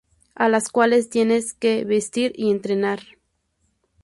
[0.33, 3.01] A las cuales tienes que vestir y entrenar.